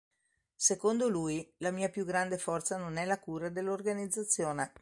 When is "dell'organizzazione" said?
3.49-4.73